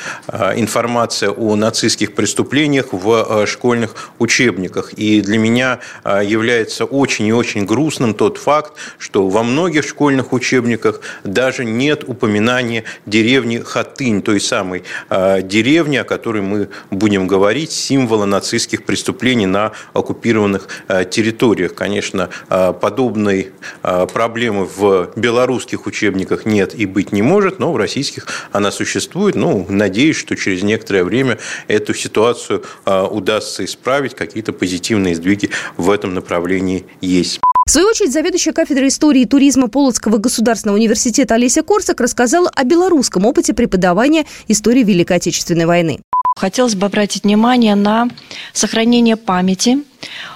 информация 0.57 1.31
о 1.31 1.57
нацистских 1.57 2.15
преступлениях 2.15 2.93
в 2.93 3.47
школьных 3.47 4.11
учебниках. 4.19 4.93
И 4.95 5.21
для 5.21 5.38
меня 5.38 5.81
является 6.05 6.85
очень 6.85 7.27
и 7.27 7.33
очень 7.33 7.67
грустным 7.67 8.15
тот 8.15 8.38
факт, 8.38 8.73
что 8.99 9.29
во 9.29 9.43
многих 9.43 9.85
школьных 9.85 10.33
учебниках 10.33 11.00
даже 11.25 11.65
нет 11.65 12.05
упоминания 12.07 12.85
деревни 13.07 13.59
Хатынь, 13.59 14.23
той 14.23 14.41
самой 14.41 14.85
деревни, 15.11 15.97
о 15.97 16.05
которой 16.05 16.43
мы 16.43 16.69
будем 16.91 17.27
говорить, 17.27 17.73
символа 17.73 18.25
нацистских 18.25 18.85
преступлений 18.85 19.47
на 19.49 19.73
оккупированных 19.93 20.69
территориях. 21.11 21.75
Конечно, 21.75 22.31
подобной 22.49 23.52
проблемы 23.83 24.67
в 24.67 25.11
белорусских 25.17 25.87
учебниках 25.87 26.47
нет 26.47 26.75
и 26.75 26.87
быть 26.87 27.12
не 27.12 27.23
может, 27.23 27.59
но 27.59 27.73
в 27.73 27.76
российских 27.76 28.26
она 28.52 28.71
существует. 28.71 29.35
Ну, 29.35 29.67
надеюсь, 29.69 30.17
что 30.17 30.37
через 30.37 30.62
некоторое 30.62 31.05
время 31.05 31.38
эту 31.67 31.95
ситуацию 31.95 32.62
удастся 32.87 33.64
исправить, 33.64 34.14
какие-то 34.14 34.52
позитивные 34.52 35.14
сдвиги 35.14 35.50
в 35.76 35.90
этом 35.90 36.14
направлении 36.14 36.87
есть. 37.00 37.40
В 37.67 37.71
свою 37.71 37.88
очередь, 37.88 38.12
заведующая 38.12 38.55
кафедрой 38.55 38.88
истории 38.88 39.23
и 39.23 39.26
туризма 39.26 39.69
Полоцкого 39.69 40.17
государственного 40.17 40.78
университета 40.78 41.35
Олеся 41.35 41.62
Корсак 41.62 42.00
рассказала 42.00 42.49
о 42.49 42.64
белорусском 42.64 43.26
опыте 43.26 43.52
преподавания 43.52 44.25
истории 44.47 44.83
Великой 44.83 45.19
Отечественной 45.19 45.67
войны. 45.67 46.00
Хотелось 46.38 46.76
бы 46.76 46.87
обратить 46.87 47.25
внимание 47.25 47.75
на 47.75 48.09
сохранение 48.52 49.16
памяти 49.16 49.78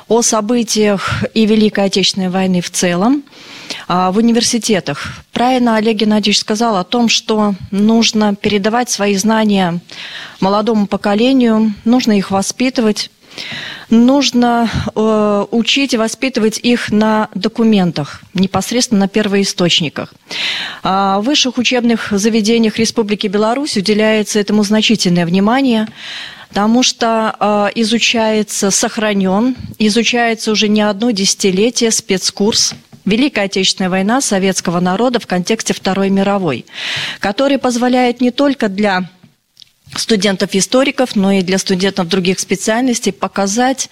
о 0.08 0.20
событиях 0.22 1.22
и 1.32 1.46
Великой 1.46 1.84
Отечественной 1.84 2.28
войны 2.28 2.60
в 2.60 2.70
целом 2.70 3.22
а, 3.86 4.10
в 4.10 4.16
университетах. 4.16 5.22
Правильно 5.32 5.76
Олег 5.76 5.98
Геннадьевич 5.98 6.40
сказал 6.40 6.76
о 6.76 6.82
том, 6.82 7.08
что 7.08 7.54
нужно 7.70 8.34
передавать 8.34 8.90
свои 8.90 9.14
знания 9.14 9.78
молодому 10.40 10.88
поколению, 10.88 11.72
нужно 11.84 12.18
их 12.18 12.32
воспитывать, 12.32 13.12
нужно 13.90 14.70
э, 14.94 15.46
учить 15.50 15.94
и 15.94 15.96
воспитывать 15.96 16.58
их 16.58 16.90
на 16.90 17.28
документах, 17.34 18.22
непосредственно 18.34 19.02
на 19.02 19.08
первоисточниках. 19.08 20.14
А 20.82 21.20
в 21.20 21.24
высших 21.24 21.58
учебных 21.58 22.08
заведениях 22.10 22.78
Республики 22.78 23.26
Беларусь 23.26 23.76
уделяется 23.76 24.40
этому 24.40 24.62
значительное 24.64 25.26
внимание 25.26 25.88
потому 26.48 26.82
что 26.82 27.34
э, 27.40 27.80
изучается, 27.80 28.70
сохранен, 28.70 29.56
изучается 29.78 30.50
уже 30.52 30.68
не 30.68 30.82
одно 30.82 31.10
десятилетие 31.10 31.90
спецкурс 31.90 32.74
Великая 33.06 33.46
Отечественная 33.46 33.88
война 33.88 34.20
советского 34.20 34.78
народа 34.80 35.18
в 35.18 35.26
контексте 35.26 35.72
Второй 35.72 36.10
мировой, 36.10 36.66
который 37.20 37.56
позволяет 37.56 38.20
не 38.20 38.30
только 38.30 38.68
для 38.68 39.08
студентов-историков, 39.94 41.16
но 41.16 41.32
и 41.32 41.42
для 41.42 41.58
студентов 41.58 42.08
других 42.08 42.40
специальностей 42.40 43.12
показать 43.12 43.90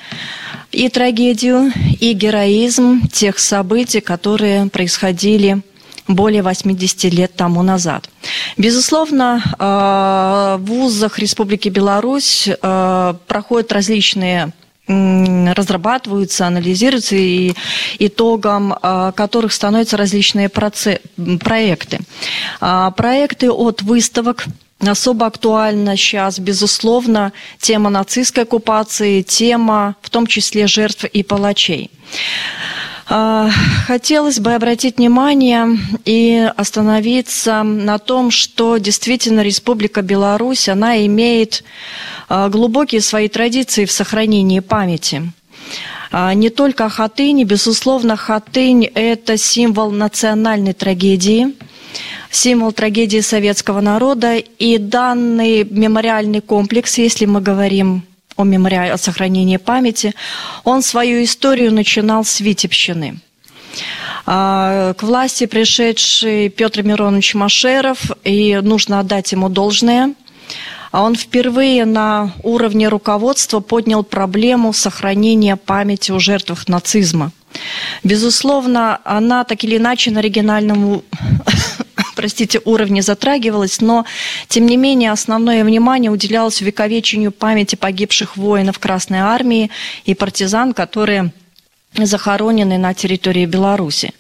и 0.73 0.89
трагедию, 0.89 1.73
и 2.01 2.13
героизм 2.13 3.09
тех 3.09 3.39
событий, 3.39 4.01
которые 4.01 4.67
происходили 4.67 5.63
более 6.09 6.43
80 6.43 7.05
лет 7.13 7.35
тому 7.35 7.63
назад. 7.63 8.09
Безусловно, 8.57 9.43
э, 9.59 10.57
в 10.59 10.65
вузах 10.65 11.19
Республики 11.19 11.69
Беларусь 11.69 12.49
э, 12.49 13.15
проходят 13.27 13.73
различные 13.73 14.53
разрабатываются, 14.87 16.49
анализируются, 16.49 17.15
и 17.15 17.55
итогом 18.01 18.73
э, 18.73 19.13
которых 19.15 19.53
становятся 19.53 19.97
различные 19.97 20.49
проекты. 20.49 22.01
Проекты 22.59 23.53
от 23.53 23.83
выставок 23.83 24.47
особо 24.89 25.27
актуальна 25.27 25.97
сейчас, 25.97 26.39
безусловно, 26.39 27.33
тема 27.59 27.91
нацистской 27.91 28.45
оккупации, 28.45 29.23
тема 29.23 29.97
в 30.01 30.11
том 30.11 30.27
числе 30.27 30.67
жертв 30.67 31.05
и 31.05 31.23
палачей. 31.23 31.91
А, 33.13 33.51
хотелось 33.87 34.39
бы 34.39 34.55
обратить 34.55 34.99
внимание 34.99 35.67
и 36.05 36.49
остановиться 36.57 37.65
на 37.65 37.99
том, 37.99 38.31
что 38.31 38.79
действительно 38.79 39.41
Республика 39.41 40.01
Беларусь, 40.01 40.69
она 40.69 41.05
имеет 41.07 41.65
а, 42.29 42.49
глубокие 42.49 43.01
свои 43.01 43.29
традиции 43.29 43.85
в 43.85 43.93
сохранении 43.93 44.61
памяти. 44.61 45.33
А, 46.13 46.33
не 46.35 46.51
только 46.51 46.89
Хатынь, 46.89 47.43
безусловно, 47.43 48.17
Хатынь– 48.17 48.85
это 48.95 49.37
символ 49.37 49.91
национальной 49.91 50.73
трагедии– 50.73 51.49
символ 52.31 52.73
трагедии 52.73 53.21
советского 53.21 53.81
народа. 53.81 54.37
И 54.37 54.79
данный 54.79 55.65
мемориальный 55.65 56.41
комплекс, 56.41 56.99
если 56.99 57.27
мы 57.27 57.41
говорим 57.41 58.03
о, 58.37 58.45
мемориале, 58.45 58.93
о 58.93 58.99
сохранении 58.99 59.57
памяти, 59.57 60.15
он 60.65 60.83
свою 60.83 61.23
историю 61.23 61.73
начинал 61.73 62.25
с 62.25 62.41
Витебщины. 62.41 63.19
А, 64.27 64.95
к 64.95 65.03
власти 65.03 65.47
пришедший 65.47 66.49
Петр 66.49 66.83
Миронович 66.83 67.35
Машеров, 67.35 68.11
и 68.25 68.59
нужно 68.63 69.01
отдать 69.01 69.33
ему 69.33 69.49
должное– 69.49 70.15
а 70.91 71.03
он 71.03 71.15
впервые 71.15 71.85
на 71.85 72.33
уровне 72.43 72.89
руководства 72.89 73.61
поднял 73.61 74.03
проблему 74.03 74.73
сохранения 74.73 75.57
памяти 75.57 76.11
о 76.11 76.19
жертвах 76.19 76.69
нацизма. 76.69 77.31
Безусловно, 78.03 79.01
она 79.05 79.45
так 79.45 79.63
или 79.65 79.77
иначе 79.77 80.11
на 80.11 80.21
региональном 80.21 81.03
простите, 82.21 82.61
уровне 82.67 83.01
затрагивалась, 83.01 83.81
но, 83.81 84.05
тем 84.47 84.67
не 84.67 84.77
менее, 84.77 85.11
основное 85.11 85.65
внимание 85.65 86.11
уделялось 86.11 86.61
увековечению 86.61 87.33
памяти 87.33 87.77
погибших 87.77 88.37
воинов 88.37 88.79
Красной 88.79 89.21
Армии 89.21 89.71
и 90.05 90.15
партизан, 90.15 90.75
которые 90.75 91.33
захоронены 91.95 92.77
на 92.77 92.93
территории 92.93 93.47
Беларуси. 93.47 94.13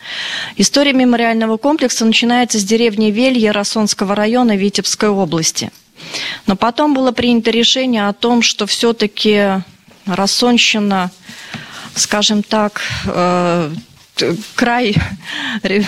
История 0.57 0.95
мемориального 0.95 1.59
комплекса 1.59 2.07
начинается 2.07 2.59
с 2.59 2.65
деревни 2.65 3.11
Велье 3.11 3.51
Росонского 3.51 4.15
района 4.15 4.57
Витебской 4.57 5.11
области. 5.11 5.71
Но 6.47 6.57
потом 6.57 6.95
было 6.95 7.13
принято 7.13 7.51
решение 7.51 8.09
о 8.09 8.15
том, 8.15 8.41
что 8.41 8.65
все-таки 8.65 9.63
Рассонщина, 10.07 11.11
скажем 11.95 12.43
так, 12.43 12.81
э, 13.05 13.71
край 14.55 14.97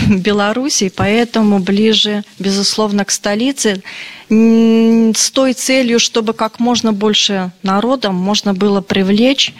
Беларуси, 0.09 0.93
поэтому 0.95 1.59
ближе, 1.59 2.25
безусловно, 2.39 3.05
к 3.05 3.11
столице, 3.11 3.83
с 4.29 5.31
той 5.31 5.53
целью, 5.53 5.99
чтобы 5.99 6.33
как 6.33 6.59
можно 6.61 6.93
больше 6.93 7.53
народом 7.63 8.15
можно 8.15 8.55
было 8.55 8.81
привлечь 8.81 9.53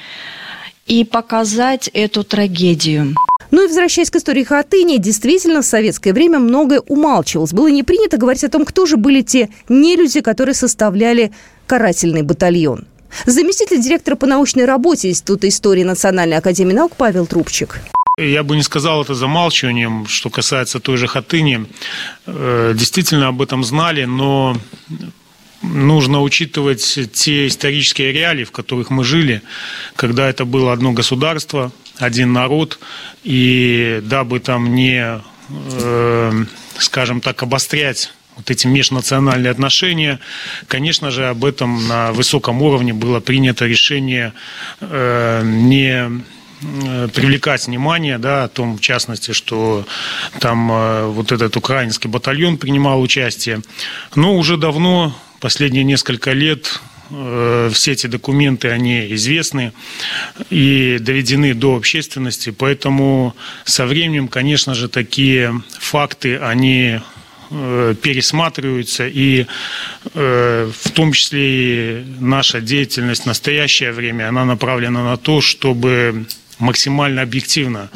и 0.87 1.05
показать 1.05 1.89
эту 1.93 2.25
трагедию. 2.25 3.15
Ну 3.51 3.65
и 3.65 3.67
возвращаясь 3.67 4.11
к 4.11 4.17
истории 4.17 4.45
Хатыни, 4.45 4.97
действительно, 4.97 5.61
в 5.61 5.67
советское 5.67 6.15
время 6.15 6.39
многое 6.39 6.81
умалчивалось. 6.81 7.53
Было 7.53 7.69
не 7.69 7.83
принято 7.83 8.17
говорить 8.17 8.45
о 8.45 8.49
том, 8.49 8.65
кто 8.65 8.87
же 8.87 8.97
были 8.97 9.21
те 9.21 9.51
нелюди, 9.69 10.23
которые 10.23 10.55
составляли 10.55 11.33
карательный 11.67 12.23
батальон. 12.23 12.87
Заместитель 13.27 13.81
директора 13.81 14.17
по 14.17 14.27
научной 14.27 14.65
работе 14.65 15.11
Института 15.11 15.49
истории 15.49 15.83
Национальной 15.83 16.39
академии 16.39 16.73
наук 16.73 16.93
Павел 16.97 17.27
Трубчик. 17.27 17.79
Я 18.19 18.43
бы 18.43 18.57
не 18.57 18.63
сказал 18.63 19.03
это 19.03 19.15
замалчиванием, 19.15 20.07
что 20.07 20.29
касается 20.29 20.81
той 20.81 20.99
же 20.99 21.07
Хатыни. 21.07 21.65
Э, 22.27 22.75
действительно 22.77 23.29
об 23.29 23.41
этом 23.41 23.65
знали, 23.65 24.05
но 24.05 24.55
нужно 25.63 26.21
учитывать 26.21 26.99
те 27.15 27.47
исторические 27.47 28.13
реалии, 28.13 28.45
в 28.45 28.51
которых 28.51 28.91
мы 28.91 29.03
жили, 29.03 29.41
когда 29.97 30.29
это 30.29 30.45
было 30.45 30.75
одно 30.75 30.93
государство, 30.93 31.73
один 31.97 32.35
народ, 32.35 32.81
и 33.25 34.03
дабы 34.05 34.41
там 34.41 34.75
не, 34.75 35.23
э, 35.49 36.45
скажем 36.77 37.23
так, 37.23 37.43
обострять 37.43 38.13
вот 38.37 38.51
эти 38.51 38.67
межнациональные 38.67 39.51
отношения. 39.51 40.21
Конечно 40.69 41.11
же, 41.11 41.29
об 41.29 41.47
этом 41.47 41.89
на 41.89 42.13
высоком 42.13 42.61
уровне 42.61 42.93
было 42.93 43.21
принято 43.21 43.65
решение 43.65 44.35
э, 44.81 45.43
не 45.45 46.23
привлекать 47.13 47.67
внимание, 47.67 48.19
да, 48.19 48.45
о 48.45 48.49
том, 48.49 48.77
в 48.77 48.81
частности, 48.81 49.33
что 49.33 49.85
там 50.41 50.71
э, 50.71 51.07
вот 51.07 51.33
этот 51.33 51.57
украинский 51.57 52.09
батальон 52.09 52.57
принимал 52.57 53.01
участие. 53.01 53.63
Но 54.15 54.37
уже 54.37 54.57
давно, 54.57 55.17
последние 55.41 55.85
несколько 55.85 56.33
лет, 56.33 56.81
э, 57.11 57.71
все 57.73 57.93
эти 57.93 58.07
документы, 58.07 58.69
они 58.69 59.13
известны 59.15 59.73
и 60.51 60.99
доведены 61.01 61.55
до 61.55 61.77
общественности, 61.77 62.51
поэтому 62.51 63.35
со 63.65 63.87
временем, 63.87 64.29
конечно 64.29 64.75
же, 64.75 64.89
такие 64.89 65.63
факты, 65.81 66.39
они 66.39 67.01
э, 67.51 67.95
пересматриваются, 68.01 69.09
и 69.09 69.47
э, 70.15 70.71
в 70.81 70.91
том 70.93 71.13
числе 71.13 71.41
и 71.43 72.05
наша 72.21 72.61
деятельность 72.61 73.25
в 73.25 73.27
настоящее 73.27 73.93
время, 73.93 74.29
она 74.29 74.45
направлена 74.45 75.03
на 75.03 75.17
то, 75.17 75.41
чтобы 75.41 76.27
максимально 76.59 77.23
объективно 77.23 77.91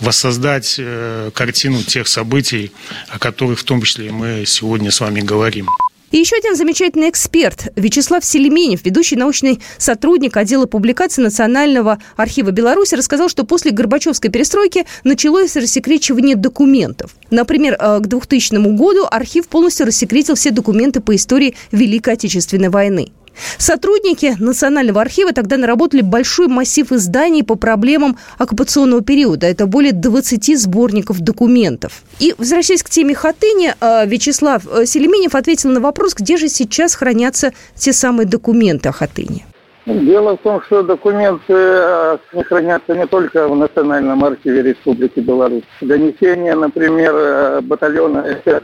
воссоздать 0.00 0.76
э, 0.78 1.30
картину 1.34 1.82
тех 1.82 2.08
событий, 2.08 2.72
о 3.08 3.18
которых 3.18 3.60
в 3.60 3.64
том 3.64 3.82
числе 3.82 4.10
мы 4.12 4.44
сегодня 4.46 4.90
с 4.90 5.00
вами 5.00 5.20
говорим. 5.20 5.68
И 6.14 6.18
еще 6.18 6.36
один 6.36 6.54
замечательный 6.54 7.10
эксперт 7.10 7.72
Вячеслав 7.74 8.24
Селеменев, 8.24 8.84
ведущий 8.84 9.16
научный 9.16 9.58
сотрудник 9.78 10.36
отдела 10.36 10.66
публикации 10.66 11.22
Национального 11.22 11.98
архива 12.16 12.52
Беларуси, 12.52 12.94
рассказал, 12.94 13.28
что 13.28 13.42
после 13.42 13.72
Горбачевской 13.72 14.30
перестройки 14.30 14.86
началось 15.02 15.56
рассекречивание 15.56 16.36
документов. 16.36 17.16
Например, 17.30 17.76
э, 17.76 17.98
к 17.98 18.06
2000 18.06 18.76
году 18.76 19.08
архив 19.10 19.48
полностью 19.48 19.86
рассекретил 19.86 20.36
все 20.36 20.52
документы 20.52 21.00
по 21.00 21.16
истории 21.16 21.56
Великой 21.72 22.14
Отечественной 22.14 22.68
войны. 22.68 23.10
Сотрудники 23.58 24.34
Национального 24.38 25.00
архива 25.00 25.32
тогда 25.32 25.56
наработали 25.56 26.00
большой 26.02 26.48
массив 26.48 26.90
изданий 26.92 27.42
по 27.42 27.54
проблемам 27.54 28.16
оккупационного 28.38 29.02
периода. 29.02 29.46
Это 29.46 29.66
более 29.66 29.92
20 29.92 30.58
сборников 30.58 31.20
документов. 31.20 32.02
И, 32.20 32.34
возвращаясь 32.38 32.82
к 32.82 32.90
теме 32.90 33.14
Хатыни, 33.14 33.74
э, 33.80 34.06
Вячеслав 34.06 34.62
э, 34.66 34.86
Селеменев 34.86 35.34
ответил 35.34 35.70
на 35.70 35.80
вопрос, 35.80 36.14
где 36.14 36.36
же 36.36 36.48
сейчас 36.48 36.94
хранятся 36.94 37.52
те 37.74 37.92
самые 37.92 38.26
документы 38.26 38.88
о 38.88 38.92
Хатыни. 38.92 39.44
Дело 39.86 40.36
в 40.36 40.40
том, 40.40 40.62
что 40.62 40.82
документы 40.82 41.52
э, 41.52 42.18
хранятся 42.48 42.94
не 42.94 43.06
только 43.06 43.48
в 43.48 43.56
Национальном 43.56 44.24
архиве 44.24 44.62
Республики 44.62 45.20
Беларусь. 45.20 45.64
Донесения, 45.80 46.54
например, 46.54 47.60
батальона 47.62 48.24
СС 48.44 48.62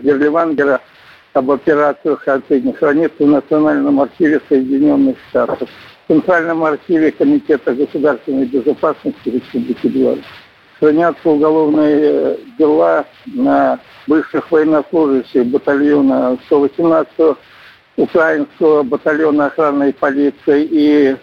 об 1.33 1.51
операциях 1.51 2.23
Хатыни 2.25 2.73
хранится 2.73 3.25
в 3.25 3.29
Национальном 3.29 4.01
архиве 4.01 4.41
Соединенных 4.49 5.17
Штатов, 5.29 5.69
в 6.05 6.13
Центральном 6.13 6.65
архиве 6.65 7.13
Комитета 7.13 7.75
государственной 7.75 8.47
безопасности 8.47 9.29
Республики 9.29 9.87
Беларусь. 9.87 10.25
Хранятся 10.79 11.29
уголовные 11.29 11.99
э, 12.01 12.37
дела 12.59 13.05
на 13.27 13.79
бывших 14.07 14.51
военнослужащих 14.51 15.47
батальона 15.47 16.39
118 16.47 17.37
украинского 17.97 18.83
батальона 18.83 19.47
охранной 19.47 19.93
полиции 19.93 20.67
и 20.71 21.17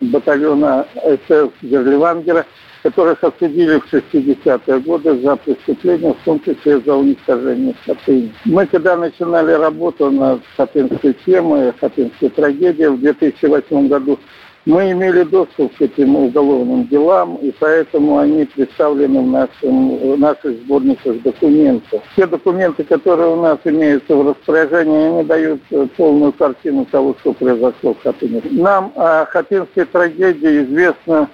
батальона 0.00 0.86
СС 0.96 1.50
Герливангера– 1.62 2.44
которых 2.84 3.24
осудили 3.24 3.78
в 3.78 3.92
60-е 3.92 4.80
годы 4.80 5.18
за 5.20 5.36
преступления, 5.36 6.12
в 6.12 6.24
том 6.24 6.38
числе 6.40 6.80
за 6.80 6.94
уничтожение 6.94 7.74
Хатыни. 7.86 8.30
Мы 8.44 8.66
когда 8.66 8.94
начинали 8.96 9.52
работу 9.52 10.10
над 10.10 10.42
хатынской 10.54 11.16
темой, 11.24 11.72
хатынской 11.80 12.28
трагедией 12.28 12.88
в 12.88 13.00
2008 13.00 13.88
году, 13.88 14.18
мы 14.66 14.92
имели 14.92 15.22
доступ 15.24 15.74
к 15.76 15.82
этим 15.82 16.14
уголовным 16.16 16.86
делам, 16.88 17.36
и 17.36 17.52
поэтому 17.58 18.18
они 18.18 18.44
представлены 18.44 19.20
в, 19.20 19.26
нашем, 19.28 19.96
в 19.96 20.18
наших 20.18 20.58
сборниках 20.60 21.22
документов. 21.22 22.02
Все 22.12 22.26
документы, 22.26 22.84
которые 22.84 23.30
у 23.30 23.42
нас 23.42 23.58
имеются 23.64 24.14
в 24.14 24.28
распоряжении, 24.28 25.08
они 25.08 25.24
дают 25.24 25.60
полную 25.96 26.32
картину 26.32 26.86
того, 26.86 27.14
что 27.20 27.32
произошло 27.32 27.94
в 27.94 28.02
Хатыне. 28.02 28.42
Нам 28.50 28.92
о 28.94 29.24
хатынской 29.26 29.86
трагедии 29.86 30.64
известно 30.64 31.28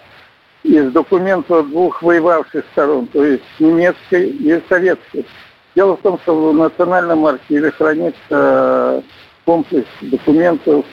из 0.63 0.93
документов 0.93 1.69
двух 1.71 2.03
воевавших 2.03 2.65
сторон, 2.73 3.07
то 3.07 3.25
есть 3.25 3.45
немецкой 3.59 4.29
и 4.29 4.63
советской. 4.69 5.27
Дело 5.75 5.97
в 5.97 6.01
том, 6.01 6.19
что 6.21 6.51
в 6.51 6.55
Национальном 6.55 7.27
архиве 7.27 7.71
хранится 7.71 8.19
э, 8.31 9.03
комплекс 9.45 9.89
документов 10.01 10.85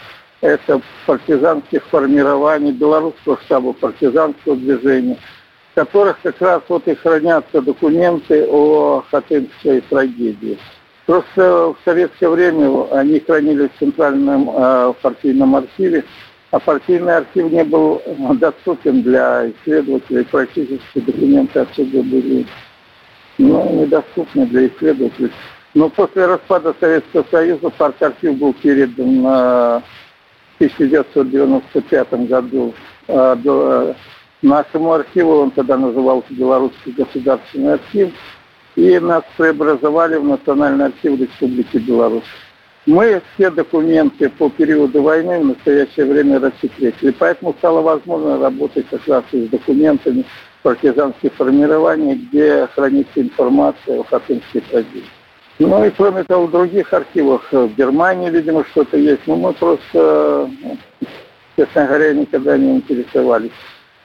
это 0.41 0.81
партизанских 1.05 1.83
формирований, 1.87 2.71
белорусского 2.71 3.39
штаба 3.41 3.73
партизанского 3.73 4.55
движения, 4.55 5.17
в 5.71 5.75
которых 5.75 6.19
как 6.21 6.39
раз 6.41 6.61
вот 6.67 6.87
и 6.87 6.95
хранятся 6.95 7.61
документы 7.61 8.45
о 8.47 9.03
Хатынской 9.09 9.81
трагедии. 9.81 10.57
Просто 11.07 11.73
в 11.73 11.77
советское 11.85 12.29
время 12.29 12.85
они 12.91 13.19
хранились 13.19 13.69
в 13.75 13.79
Центральном 13.79 14.49
э, 14.53 14.93
партийном 15.01 15.55
архиве, 15.55 16.03
а 16.57 16.59
партийный 16.59 17.17
архив 17.17 17.51
не 17.51 17.63
был 17.63 18.01
доступен 18.39 19.03
для 19.03 19.51
исследователей. 19.51 20.25
Практически 20.25 20.99
документы 20.99 21.59
отсюда 21.59 22.01
были 22.01 22.47
ну, 23.37 23.81
недоступны 23.81 24.47
для 24.47 24.67
исследователей. 24.67 25.31
Но 25.75 25.89
после 25.89 26.25
распада 26.25 26.73
Советского 26.79 27.25
Союза 27.29 27.69
парк-архив 27.69 28.39
был 28.39 28.53
передан 28.53 29.21
в 29.21 29.83
1995 30.55 32.13
году 32.27 32.73
а, 33.07 33.93
нашему 34.41 34.93
архиву, 34.93 35.41
он 35.41 35.51
тогда 35.51 35.77
назывался 35.77 36.33
Белорусский 36.33 36.91
государственный 36.93 37.73
архив, 37.73 38.11
и 38.75 38.97
нас 38.97 39.23
преобразовали 39.37 40.15
в 40.15 40.23
Национальный 40.23 40.85
архив 40.87 41.19
Республики 41.19 41.77
Беларусь. 41.77 42.23
Мы 42.87 43.21
все 43.33 43.51
документы 43.51 44.29
по 44.29 44.49
периоду 44.49 45.01
войны 45.01 45.41
в 45.41 45.45
настоящее 45.47 46.05
время 46.05 46.39
рассекретили, 46.39 47.11
поэтому 47.11 47.53
стало 47.57 47.81
возможно 47.81 48.39
работать 48.39 48.87
как 48.89 49.05
раз 49.07 49.25
с 49.29 49.49
документами 49.49 50.23
партизанских 50.63 51.33
формирований, 51.33 52.15
где 52.15 52.65
хранится 52.73 53.21
информация 53.21 53.99
о 53.99 54.03
Хатынской 54.05 54.61
трагедии. 54.61 55.03
Ну 55.59 55.83
и 55.83 55.89
кроме 55.89 56.23
того, 56.23 56.45
в 56.45 56.51
других 56.51 56.93
архивах, 56.93 57.51
в 57.51 57.75
Германии, 57.75 58.29
видимо, 58.29 58.63
что-то 58.63 58.95
есть, 58.95 59.27
но 59.27 59.35
мы 59.35 59.51
просто, 59.51 60.49
честно 61.57 61.87
говоря, 61.87 62.13
никогда 62.13 62.57
не 62.57 62.77
интересовались. 62.77 63.51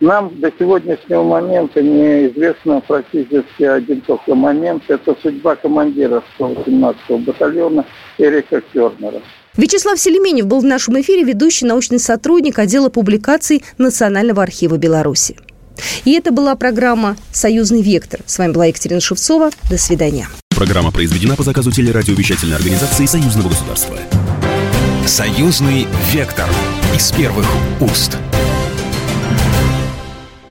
Нам 0.03 0.33
до 0.41 0.51
сегодняшнего 0.59 1.23
момента 1.23 1.81
неизвестно 1.81 2.81
практически 2.81 3.63
один 3.63 4.01
только 4.01 4.35
момент. 4.35 4.83
Это 4.89 5.17
судьба 5.23 5.55
командира 5.55 6.25
118-го 6.41 7.19
батальона 7.19 7.85
Эрика 8.19 8.61
Кернера. 8.73 9.23
Вячеслав 9.57 10.01
Селеменев 10.01 10.47
был 10.47 10.59
в 10.59 10.65
нашем 10.65 11.01
эфире 11.01 11.23
ведущий 11.23 11.67
научный 11.67 12.01
сотрудник 12.01 12.59
отдела 12.59 12.89
публикаций 12.89 13.63
Национального 13.79 14.43
архива 14.43 14.77
Беларуси. 14.77 15.37
И 16.05 16.15
это 16.15 16.33
была 16.33 16.57
программа 16.57 17.17
«Союзный 17.31 17.81
вектор». 17.81 18.23
С 18.27 18.39
вами 18.39 18.51
была 18.51 18.67
Екатерина 18.67 19.01
Шевцова. 19.01 19.51
До 19.71 19.79
свидания. 19.79 20.27
Программа 20.49 20.91
произведена 20.91 21.37
по 21.37 21.45
заказу 21.45 21.71
телерадиовещательной 21.71 22.57
организации 22.57 23.07
Союзного 23.07 23.51
государства. 23.51 23.97
«Союзный 25.07 25.87
вектор» 26.13 26.49
из 26.93 27.13
первых 27.13 27.47
уст. 27.81 28.19